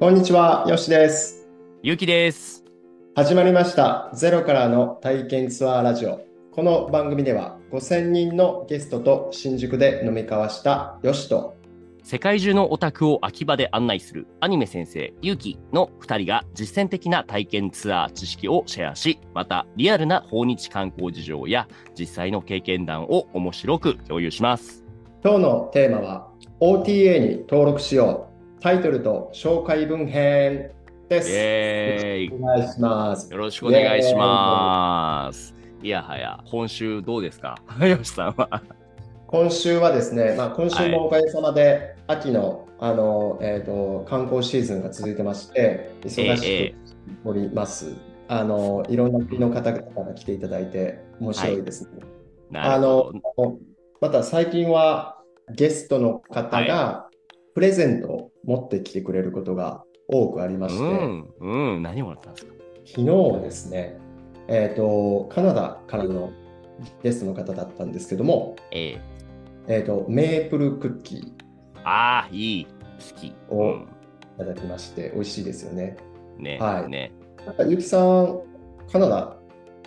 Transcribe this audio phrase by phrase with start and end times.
[0.00, 1.46] こんにちは、よしです。
[1.82, 2.64] ゆうきです。
[3.14, 6.22] 始まりました、ゼロからの体験ツアーラジオ。
[6.52, 11.54] この番組では5000人のゲストと新宿で飲み交わしたよしと、
[12.02, 24.82] 世界中のオタクを秋葉で案内するアニメ先生ゆうきの2人が実践的な体験ツアー知識をシェアし、またリアルな訪日観光事情や実際の経験談を面白く共有します。
[25.22, 28.29] 今日のテーマは OTA に登録しよう。
[28.60, 30.70] タイトルと紹介文編
[31.08, 31.30] です。
[31.30, 33.32] イエーイお願いします。
[33.32, 35.54] よろしくお願いします。
[35.82, 37.56] いやはや、今週どうですか？
[37.80, 38.62] よしさんは。
[39.28, 46.74] 今週はですね、まあ、今週もおかげさまで秋の,、あのえー、と観光シーズンが続いてまして、忙しえ
[47.24, 47.96] くおります。
[48.28, 51.90] あのいろんな国の方々から来ていただいて面白いですね。
[52.52, 53.42] あなるほど。
[53.44, 53.58] の
[54.02, 55.16] また最近は
[55.50, 57.09] ゲストの方が
[57.60, 62.54] プレゼントを持ってきてくれることが多くありまして、うん、うん、何もらったんですか？
[62.86, 63.98] 昨日はですね、
[64.48, 66.32] えー、とカナダからの
[67.02, 69.00] ゲストの方だったんですけども、ええ
[69.68, 71.32] えー、とメープルクッキー
[71.84, 72.66] ああ、いい。
[72.66, 73.34] 好き。
[73.50, 73.86] おうんい
[74.38, 75.98] ただきまして、美味しいですよね。
[76.38, 77.12] ね、はいね。
[77.44, 78.40] なんかゆきさん、
[78.90, 79.36] カナダ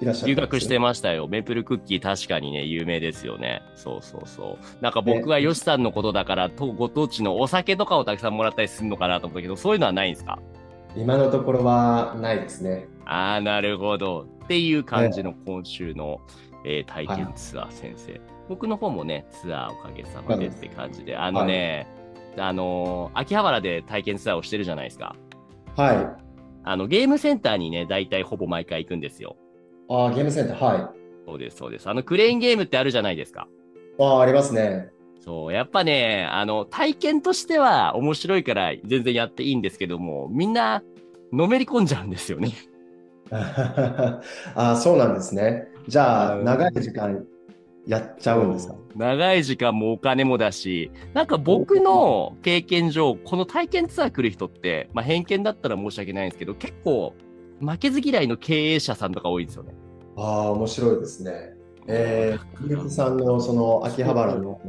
[0.03, 1.27] いらっしゃ留学してましたよ。
[1.27, 3.61] メープルクッキー確かにね、有名ですよね。
[3.75, 4.83] そうそうそう。
[4.83, 10.39] なんか僕はヨシさんのことだから、とご当地のお酒とかをたくさんもらったりするのかなと思ったけど、そういうのはないんですか？
[10.95, 12.87] 今のところはないですね。
[13.05, 14.27] ああ、なるほど。
[14.43, 16.19] っていう感じの今週の、
[16.65, 18.21] えー体験ツアー先生。
[18.49, 21.88] 僕の方もね、ツアーおかげさまでって感じで、あのね、
[22.38, 25.15] あのー秋葉原で体験ツアーをしてるじゃないですか。
[25.75, 26.17] は
[26.65, 29.35] あの、ゲームセンターにね、大体ほぼ毎回行くんですよ。
[29.89, 29.93] い。
[29.93, 30.99] ああ、ゲームセンター、はい。
[31.25, 31.89] そうです、そうです。
[31.89, 33.47] あの、クレーンゲームってあるじゃないですか。
[33.99, 34.89] ああ、ありますね。
[35.21, 40.83] そう、やっぱね、あの、体験としては面白いから全然やっていいんですけども、みんな、
[41.31, 42.51] のめり込んじゃうんですよね。
[43.31, 44.22] あ
[44.55, 45.67] あ、そうなんですね。
[45.88, 47.25] じゃあ、うん長い時間
[47.88, 48.75] やっちゃうんですか？
[48.95, 57.13] 長い時間もお金もだし、なんか僕の経験上、この体験ツアー来る人って、まあ偏見だったら申し訳ないんですけど、結構、
[57.63, 59.74] 負けず嫌いの経営者さんとか多いんですよね。
[60.16, 61.53] ああ、面白いですね。
[61.88, 64.59] えー、ゆきさんのその秋葉原の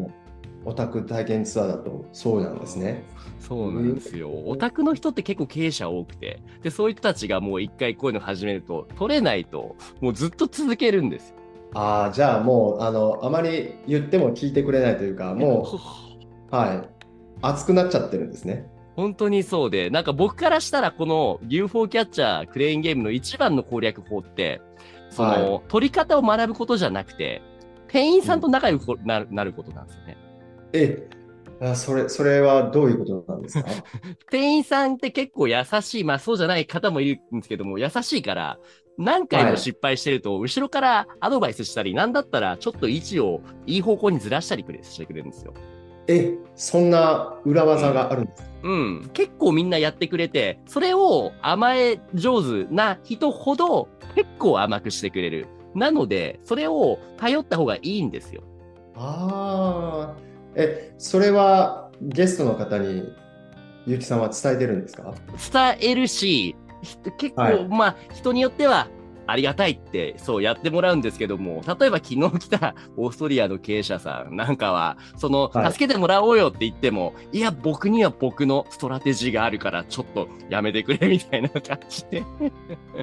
[0.65, 3.05] オタク体験ツアーだとそうなんですね。
[3.39, 4.31] そうなんですよ。
[4.31, 11.37] オタクの人って結構経営者多くて、で、そういう人たちがもう一回こういうの始めると、取れないと、もうずっと続けるんですよ。
[11.75, 15.69] ああ、じゃあもう、あの、あまり言っても聞いてくれないというか、も
[16.51, 16.89] う、 はい、
[17.43, 18.71] 熱くなっちゃってるんですね。
[18.97, 24.61] 本当にそうで、なんか僕からしたらこの UFO キャッチャークレーンゲームの一番の攻略法って、
[25.11, 27.43] その、は取り方を学ぶことじゃなくて、
[27.89, 30.17] 店員さんと仲良くなる,、なることなんですよね。
[30.73, 31.09] え、
[31.61, 33.69] あそれ、それはどういうことなんですか？
[34.31, 38.59] 店員さんって結構優しい、まあそうじゃない方もいるんですけども、優しいから、
[38.97, 45.53] 何回も失敗してると、後ろからアドバイスしたり、なんだったらちょっと位置をいい方向にずらしたりしてくれるんですよ。
[46.07, 49.11] え、そんな裏技があるんですか、うん。
[49.13, 55.47] 結構みんなやってくれて、それを甘え上手な人ほど結構甘くしてくれる。
[55.75, 58.43] なので、それを頼った方がいいんですよ。
[58.97, 60.21] ああ、
[60.55, 63.13] え、それはゲストの方に
[63.87, 65.15] ゆきさんは伝えてるんですか？
[65.79, 68.89] 伝えるし、ひ結構、はいまあ、人によっては、
[69.27, 82.23] ありがたいって、そうやってもらうんですけども、例えば昨日来たオーストリアの経営者さんなんかは、その、はい助けてもらおうよって言っても、いや、僕には僕のストラテジーがあるから、ちょっとやめてくれみたいな感じで。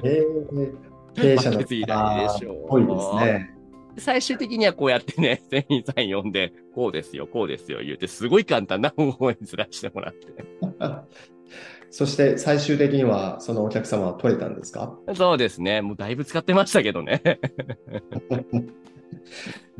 [0.02, 0.76] えー、
[1.14, 3.62] 経営者の負けず嫌いでしょう多いですね。
[3.98, 10.44] 最終的にはこうやってね、店員さん呼んで、こうですよ、こうですよ、言うて、すごい簡単な方法にずらしてもらって。
[11.90, 14.96] そして最終的にはそのお客様は取れたんですか？
[15.14, 17.20] そうですね、もうだいぶ使ってましたけどね。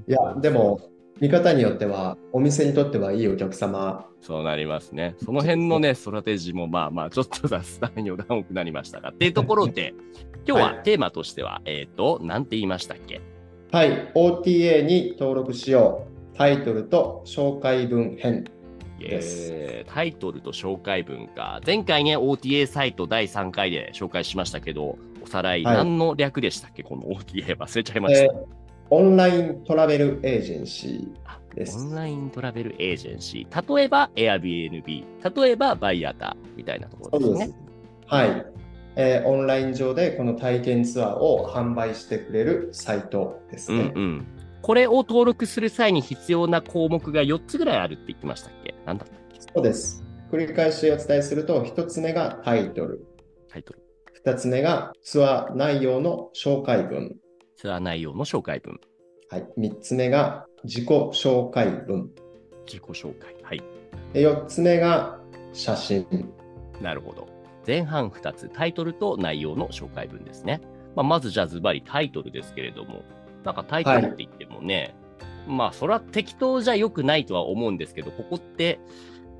[0.09, 0.81] いや、でも、
[1.21, 4.06] 見方によっては、お店にとってはいいお客様。
[4.21, 5.15] そうなりますね。
[5.24, 9.10] その辺のね、 ストラテジーもまあまあ、ちょっと雑談余談多くなりましたが。
[9.10, 9.95] っていうところで、
[10.47, 13.21] 今日はテーマとしては、えっ、と、なんて言いましたっけ？
[13.71, 16.36] はい、OTA に登録しよう。
[16.36, 18.45] タイトルと紹介文編。
[19.09, 21.60] えータイトルと紹介文か。
[21.66, 26.83] 前回ね、OTA サイト第3回で紹介しましたけど、おさらい、はい何の略でしたっけ？
[26.83, 28.22] この OTA 忘れちゃいました。
[28.25, 28.33] えー
[28.95, 31.78] オンライントラベルエージェンシーです。
[31.78, 33.77] オンライントラベルエージェンシー。
[33.77, 35.05] 例えば Airbnb。
[35.45, 37.55] 例えばバイアタみたいなところですね。
[38.07, 38.47] はい、
[38.97, 43.93] えーオンライン上でこの体験ツアーを販売してくれるサイトですうんね。
[43.95, 44.27] うん。
[44.62, 48.74] これを登録する際に必要な項目が4つぐらいあるって言ってましたっけ？
[48.86, 49.41] なんだったっけ？
[49.41, 50.04] そうです。
[50.30, 53.04] 繰り返しお伝えすると、1つ目がタイトル、
[53.48, 53.82] タイトル。
[54.24, 57.16] 2つ目がツアー内容の紹介文、
[57.56, 58.80] ツアー内容の紹介文。
[59.28, 62.10] はい、3つ目が自己紹介文、
[62.66, 63.34] 自己紹介。
[63.42, 63.62] はい。
[64.12, 65.18] で4つ目が
[65.53, 66.06] 写真。
[66.80, 67.26] なるほど。
[67.66, 70.60] 前半2つ、タイトルと内容の紹介文ですね。
[70.94, 73.03] まあ、まずじゃあズバリタイトルですけれども、
[73.44, 74.94] なんかタイトルって言ってもね、
[75.47, 78.78] まあそれは適当じゃ良くないとは思うんですけど、ここって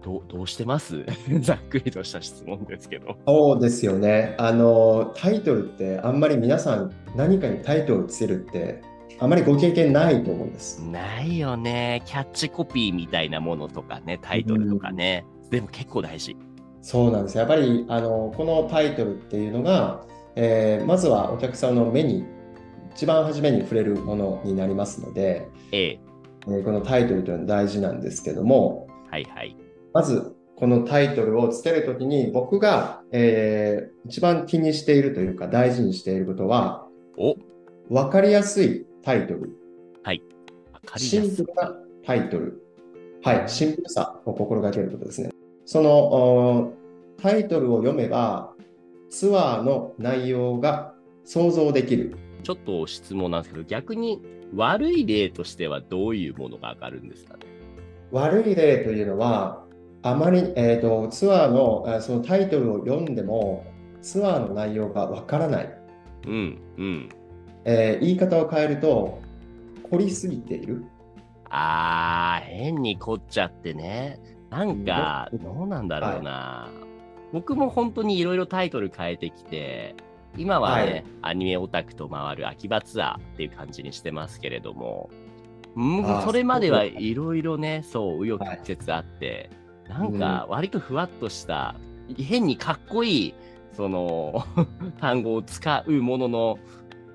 [0.04, 1.04] どうどうしてます？
[1.40, 3.14] ざっくりとした質問ですけど。
[3.26, 4.34] そうですよね。
[4.38, 8.81] あの、タイトルってあんまり皆さん何かにタイトルをつけるって
[9.20, 10.82] あまりご経験ないと思うんです。
[10.84, 12.02] ないよね。
[12.06, 15.25] キャッチコピーみたいなものとかね、タイトルとかね。
[15.50, 16.37] でも結構大事。
[16.81, 17.38] そうなんです。
[17.38, 22.25] やっぱりあのこのタイトルっていうのが、えーまずはお客さんの目に
[22.94, 25.49] 一番初めに触れるものになりますので。
[25.73, 26.12] えー
[26.44, 29.56] このタイトルというのは大事なんですけども、はいはい。
[29.93, 37.37] まずこのタイトルをつけるときに僕が、えー一番気にしているというか大事にしていることは、お、
[37.89, 39.56] 分かりやすいタイトル、
[40.73, 41.19] わかりシ。
[41.21, 42.61] ンプルなタイトル。
[43.23, 45.31] はい、シンプルさを心がけることですね。
[45.65, 46.73] そのお
[47.23, 48.53] タイトルを読めば、
[49.11, 50.94] ツアーの内容が
[51.25, 52.17] 想像できる。
[52.43, 54.21] ちょっと質問なんですけど、逆に
[54.55, 57.41] 悪い例としてはどういうものが上がるんですかね？
[58.11, 59.65] 悪い例というのは、
[60.03, 63.65] あまり、えーとツアーのあそのタイトルを読んでも、
[64.03, 65.79] ツアーの内容がわからない。
[66.27, 67.09] うん、うん。
[67.65, 69.21] えー言い方を変えると、
[69.91, 70.85] 凝りすぎている。
[71.49, 74.19] あー、変に凝っちゃってね。
[74.50, 76.71] なんか、うんどうなんだろうな。
[77.33, 79.94] 僕も本当にいろいろタイトル変えてきて、
[80.37, 85.08] 今はね、はいアニメオタクと回る秋葉ツアーっていう感じにしてますけれども、
[85.76, 89.50] うんそれまではいろいろね、そう、紆余曲折あって、
[89.88, 91.75] なんか割とふわっとした、
[92.17, 93.34] 変にかっこいい、
[93.75, 94.44] その、
[95.00, 96.58] 単語を使うものの、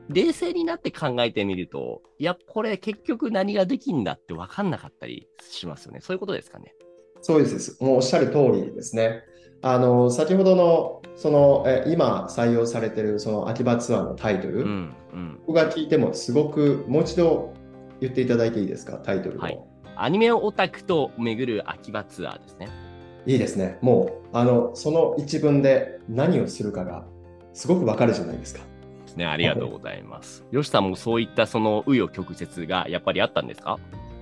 [0.09, 5.99] 冷静になって考えてみると、いや、これ結局何ができんだって分かんなかったりしますよね。
[6.01, 6.73] そういうことですかね。
[7.21, 7.83] そうです。
[7.83, 9.23] もうおっしゃる通りですね。
[9.61, 15.39] あの、先ほどの、その、え今採用されているその秋葉ツアーのタイトル、うん、うん。
[15.47, 17.53] 僕が聞いてもすごく、もう一度
[17.99, 19.41] 言っていただいていいですか、タイトルを。
[19.41, 19.59] はい
[19.99, 22.67] アニメオタクと巡る秋葉ツアーですね。
[23.25, 23.79] いいですね。
[23.81, 27.03] もう、あの、その一文で何をするかが
[27.53, 28.61] すごくわかるじゃないですか。
[29.15, 29.25] ね。
[29.25, 30.45] ありがとうございます。
[30.51, 33.79] よしさんもそういったその紆余曲折がやっぱりあったんですか？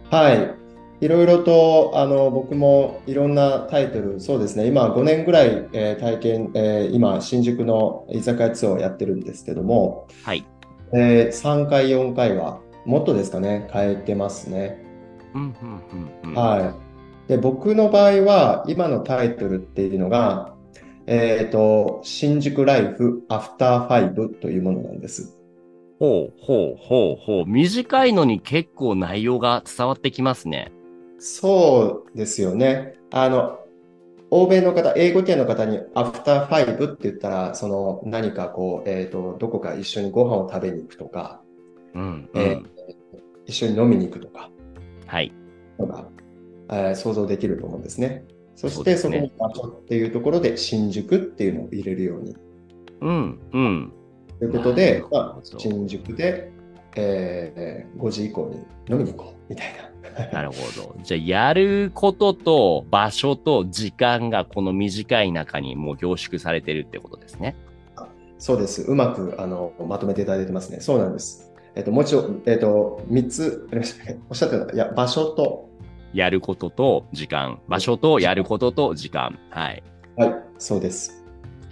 [0.10, 0.56] はい。
[1.02, 4.66] いろいろと、あの、僕もいろんなタイトル、そうですね。
[4.68, 10.46] 今5年ぐらい、えー体験、えー今、新宿の居酒屋ツアーをやってるんですけども、はい。
[10.94, 14.82] えー3回、4回は、もっとですかね、変えてますね。
[15.34, 15.52] うん、うん、
[16.24, 16.36] うん、うん。
[16.36, 16.76] は
[17.28, 17.30] い。
[17.30, 20.56] で、僕の場合は、今のタイトルっていうのが、
[21.08, 25.38] えっと、新宿ライフアフターファイブというものなんです。
[26.00, 27.46] ほうほうほうほう。
[27.46, 30.72] 短いのに結構内容が伝わってきますね。
[31.20, 32.96] そうですよね。
[33.12, 33.60] あの、
[34.32, 41.42] 欧米の方、英語圏の方にアフターファイブって言ったら、その何かこう、えっと、どこか一緒にご飯を食べに行くとか、
[41.94, 42.70] うん、うえーん。
[43.46, 44.50] 一緒に飲みに行くとか、
[45.06, 45.32] はい。
[45.78, 46.08] のが、
[46.72, 48.26] えー想像できると思うんですね。
[48.56, 52.36] そしてそこに場所っていうところで新宿っていうのを入れるように。
[53.02, 53.94] うん、うん。
[54.40, 56.52] ということでまあ、新宿で、
[56.96, 58.56] えー5時以降に
[58.90, 60.32] 飲みに行こうみたいな。
[60.32, 60.96] なるほど。
[61.04, 67.56] じゃあ、やることと場所と時間がこの短い中にもう凝縮されてるってことですね。
[68.38, 68.84] そうです。
[68.84, 70.80] うまくあのまとめていただいてますね。
[70.80, 71.52] そうなんです。
[71.76, 74.20] えっと、もう一度、えっと、3つありましたね。
[74.30, 75.70] おっしゃってたのいや、場所と、
[76.14, 77.60] やることと時間。
[77.68, 79.38] 場所とやることと時間。
[79.50, 79.84] はい。
[80.16, 81.25] はい、そうです。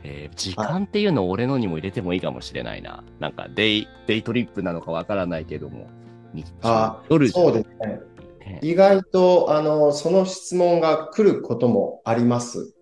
[0.03, 3.03] えー時間っていうのを俺のにも入れてもいいかもしれないな。
[3.19, 5.87] なんかデイ、デイトリップなのかわからないけども。
[6.33, 7.99] 日中あ夜そうですね。
[8.39, 12.73] ね意外と、あの、その質問が来ることもあります。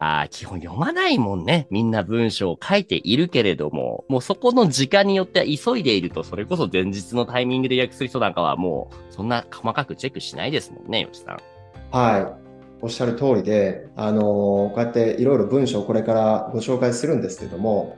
[0.00, 1.66] ああ、基本読まないもんね。
[1.70, 11.38] みんな文章を書いているけれども、もうそこの時間によっては急いでいると、それこそ前日のタイミングで予約する人なんかはもう、そんな細かくチェックしないですもんね、吉さん。
[11.90, 12.47] はい。
[12.80, 17.96] おっしゃる通りで、あのこうやっていろいろ文章をこれからご紹介するんですけども、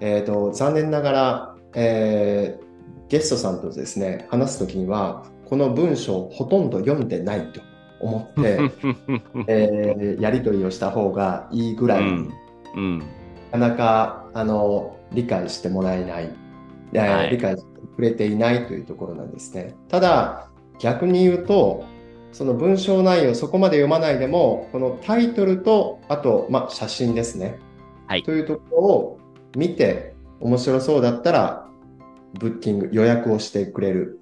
[0.00, 2.72] えっと、残念ながら、えー
[3.08, 7.60] ゲストさんとですね、話すときには、この文章をほとんど読んでないと
[8.00, 8.70] 思って、
[9.48, 12.30] えーやり取りをした方がいいぐらい、うん
[12.74, 12.98] うん。
[13.50, 16.30] なかなかあの理解してもらえない、
[16.94, 19.74] えーはい理解してくれていないというところなんですね。
[19.88, 20.48] ただ、
[20.78, 21.84] 逆に言うと、
[22.32, 27.58] その文章内容そこまで読まないでも、このタイトルと、あと、まあ、写真ですね。
[28.06, 29.20] はいというところを
[29.56, 31.68] 見て、面白そうだったら、
[32.38, 34.18] ブッキング、予約をしてくれる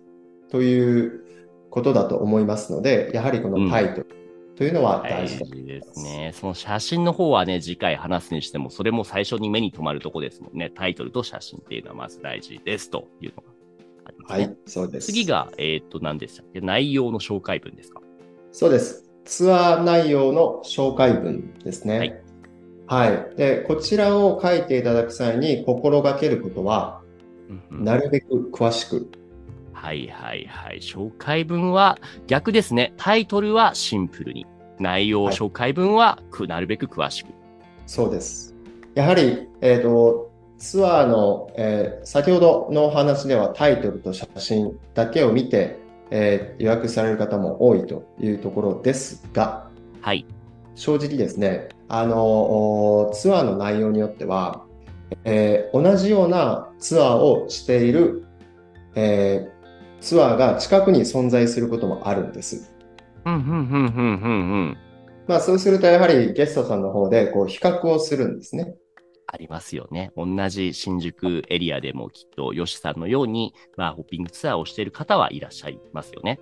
[0.51, 1.25] という
[1.71, 4.07] ことだと思いますので、やはりこのタイトル
[4.57, 6.33] というのは大大事ですね。
[6.35, 10.71] その写真の方はね、次回話すにしても、それも最初に目に留まるとこですもんね。
[10.75, 13.49] タイトルと写真っていうのはまず大事ですというのが
[14.05, 14.47] ありますね。
[14.47, 15.07] はい、そうです。
[15.07, 16.61] 次が、えーっと、何でしたっけ？
[16.61, 18.00] 内容の紹介文ですか？
[18.53, 19.11] そうです。
[19.25, 22.23] ツアー内容の紹介文ですね。
[22.87, 23.37] はい。
[23.37, 27.01] で、こちらを書いていただく際に心がけることは、
[27.49, 29.11] うんうんなるべく詳しく。
[29.73, 30.79] はいはいはい。
[30.79, 32.93] 紹介文は逆ですね。
[32.97, 34.47] タイトルはシンプルに。
[34.81, 37.29] 内容、はい紹介文はくなるべく詳しく。
[37.87, 38.55] そうです。
[38.95, 45.79] やはり、えっと、ツアーの、えー先ほどのお話ではタイトルと写真だけを見て、
[46.11, 49.69] えー予約される方も多いというところですが、
[50.01, 50.27] はい。
[50.75, 54.65] 正直ですね、あの、おツアーの内容によっては、
[55.25, 58.25] えー同じようなツアーをしている、
[58.95, 59.61] えー
[60.01, 62.75] ツアーが近くに存在することもあるんです。
[65.29, 68.75] まあそうするとやはりゲストさんの方でこう比較をするんですね。
[69.33, 70.11] ありますよね。
[70.17, 76.41] 同じ新宿エリアでもきっと、ヨシさんのように、まあ、ホッピングツアーをしている方はいらっしゃいますよね。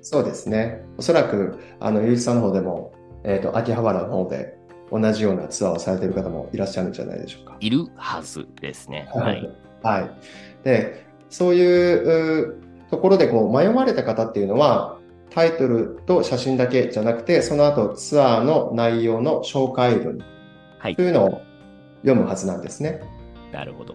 [0.00, 0.84] そうですね。
[0.98, 4.58] おそらく、あの、ゆうじさんの方でも、えっ、と、秋葉原の方で
[4.90, 7.56] 同じようなツアーをされている方もいらっしゃるんじゃないでしょうか。
[7.60, 9.08] いるはずですね。
[9.14, 9.50] はい。。
[9.82, 10.10] はい。
[10.64, 12.60] で、そういうう
[12.90, 14.98] ところでこう迷われた方っていうのは、
[15.30, 20.18] タイトルと写真だけじゃなくて、その後ツアーの内容の紹介文
[20.78, 21.40] はいというのを
[22.04, 23.00] 読むはずなんですね。
[23.52, 23.94] なるほど。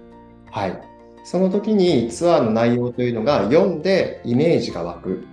[0.51, 0.81] はい。
[1.23, 5.23] その時にツアーの内容というのが読んでイメージが湧く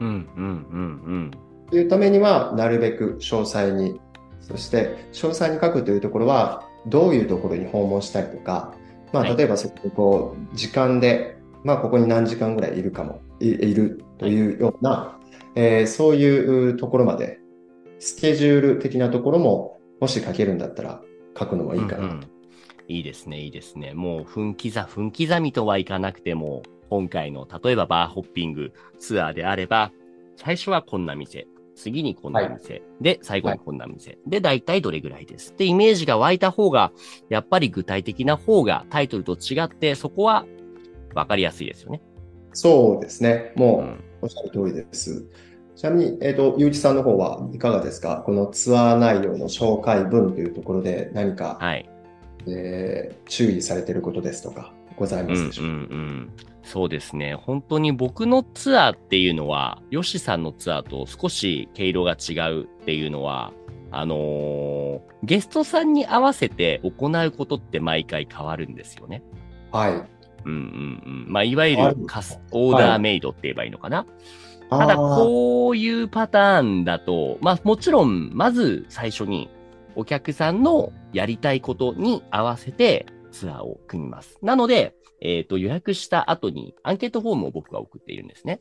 [0.00, 1.30] うん、うん、うん、
[1.70, 4.00] というためには、なるべく詳細に、
[4.40, 8.74] そして詳細に書くというところは、どういうところに訪問したりとか、
[9.12, 15.18] まあ、はい例えばそこう、時間で、まあ、ここに何時間ぐらいいるかも、いいるというような、
[15.54, 17.38] えーそういうところまで、
[17.98, 21.00] スケジュール的なところも、もし書けるんだったら
[21.38, 22.02] 書くのもいいかなと。
[22.02, 22.30] うんうん
[22.88, 23.94] いいですね、いいですね。
[23.94, 29.90] もう分刻分刻みとはいかなくても、今回の例えばバーホッピングツアーであれば、
[30.36, 35.54] 最初はこんな店、次にこんな店、で、最後にこんな店、で、大体どれぐらいです。
[35.56, 36.92] で、イメージが湧いた方が、
[37.28, 40.46] やっぱり具体的な方がタイトルと違って、そこは
[41.14, 42.02] 分かりやすいですよね。
[42.52, 43.52] そうですね。
[43.56, 45.26] もう、うんおっしゃる通りです。
[45.76, 48.22] ちなみに、えっ、と、ゆうじさんの方はいかがですか？
[48.24, 51.88] このツアー内容の紹介文というところで何か、はい。
[52.48, 57.34] えー注意されていることですとか、ございますでしょうか、うんうんうん、そうですね。
[57.34, 63.52] 本当に僕のツアーっていうのは、ヨシさんのツアーと少し毛色が違うっていうのは、
[63.90, 69.22] あのーゲストさんに合わせて行うことって毎回変わるんですよね。
[69.72, 69.92] はい。
[69.92, 70.06] うん
[70.44, 71.26] うんうん。
[71.28, 74.06] まあ、いわゆあるるカス、オーダーメイドって言えばいいのかな？
[74.70, 79.50] ただ、あーこういうパターンだと、まあ、もちろん、まず最初に、
[79.94, 84.38] お客さんのやりたいことに合わせてツアーを組みます。
[84.42, 88.60] なので、えっ、と、予約した後にアンケートフォームを僕は送っているんですね。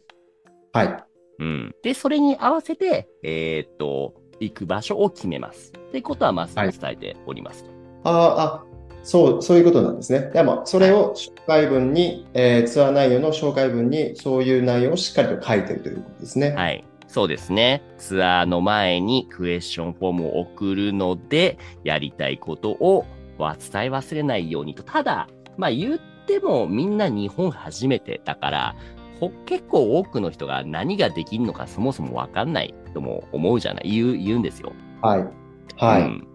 [0.71, 1.03] はい。
[1.39, 1.75] うん。
[1.83, 5.73] で、それに合わせて、えっ、と、行く場所を決めます。
[5.77, 7.71] ってことは、まず伝えておりますと。
[8.05, 8.74] あーあ、
[9.05, 10.31] そう、そういうことなんですね。
[10.33, 16.51] でも、それを紹介文に、えーツアー内容の紹介文に、そういう内容をしっかりと書いてるということですね。
[16.51, 16.83] はい。
[17.07, 17.83] そうですね。
[17.99, 23.05] ツアーの前にクエスチョンフォームを送るので、やりたいことを
[23.37, 24.81] は伝え忘れないようにと。
[24.81, 28.75] ただ、まあ言ってもみんな日本初めてだから、
[29.19, 34.73] ほ結構多くの人が何ができるのかそもそもわかんないとも思うじゃない言う、言うんですよ。
[35.01, 35.27] はい。
[35.77, 36.01] はい。
[36.01, 36.27] うん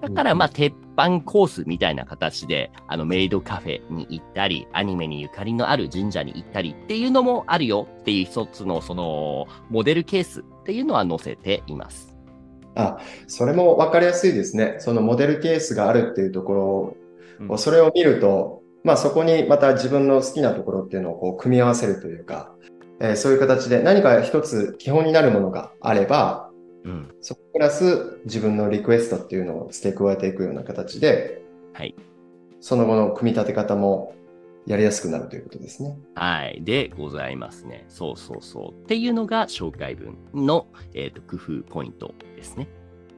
[0.00, 12.18] だから、まあ、鉄板コースみたいな形で、あの、メイドカフェに行ったり、アニメにゆかりのある神社に行ったりっていうのもあるよっていう一つの、その、モデルケースっていうのは載せています。
[12.74, 14.76] あ、それも分かりやすいですね。
[14.78, 16.96] そのモデルケースがあるっていうところを、
[17.40, 22.52] うんそれを見ると、まあそこにまた自分の好きなところっていうのをこう組み合わせるというか、
[23.00, 26.47] えーそういう形で何か一つ基本になるものがあれば、
[26.84, 27.14] うん。
[27.20, 31.42] そこプラス自分のリクエストっていうのを付け加えていくような形で、
[31.72, 31.94] はい。
[32.60, 34.14] その後の組み立て方も
[34.66, 35.96] やりやすくなるということですね。
[36.14, 36.62] はい。
[36.62, 37.86] でございますね。
[37.88, 38.84] そうそうそう。
[38.84, 42.68] っていうのが紹介文の、えっ、と、工夫ポイントですね。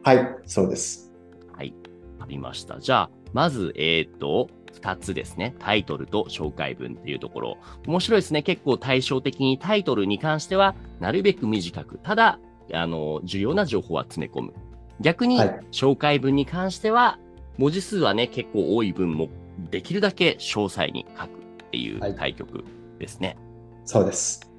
[0.03, 1.13] はい、そうです。
[1.53, 1.75] はい。
[2.21, 2.79] ありました。
[2.79, 5.55] じゃあ、まず、えっ、と、二つですね。
[5.59, 7.59] タイトルと紹介文っていうところ。
[7.87, 8.43] 面白いですね。
[8.43, 11.99] 結構対照的にタイトルに関しては、なるべく短く。
[11.99, 12.39] ただ、
[12.73, 14.55] あの、重要な情報は詰め込む。
[15.01, 17.19] 逆にはい、紹介文に関しては、
[17.57, 19.29] 文字数はね、結構多い分も、
[19.71, 21.31] できるだけ詳細に書くっ
[21.71, 22.65] ていうはい対局
[22.99, 23.37] ですね。
[23.85, 24.51] そうです。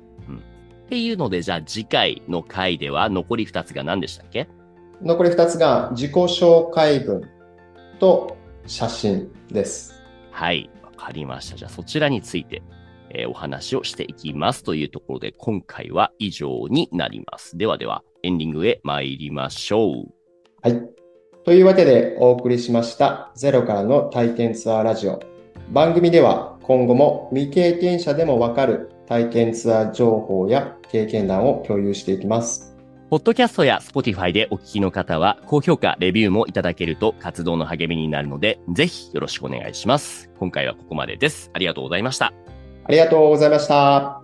[0.85, 4.47] っていうので、じゃあ次回の回では残り2つが何でしたっけ？
[5.01, 7.23] 残り2つが自己紹介文
[7.99, 8.37] と
[8.67, 9.95] 写真です。
[10.31, 11.55] はい、わかりました。
[11.55, 12.61] じゃあそちらについて、
[13.13, 17.57] えーお話をしていきますというところで、今回は以上になります。
[17.57, 20.13] ではでは、エンディングへ参りましょう。
[20.61, 20.81] はい。
[21.43, 25.19] というわけでお送りしましたゼロからの体験ツアーラジオ。
[25.71, 32.71] 番組では今後も未経験者でもわかる体験ツアー情報や経験談を共有していきます。
[33.09, 40.31] ポッドキャストや Spotify でお聞きの方は、高評価、レビューもいただけると活動の励みになるので、ぜひよろしくお願いします。
[40.39, 41.51] 今回はここまでです。
[41.53, 42.31] ありがとうございました。
[42.91, 44.20] ありがとうございました。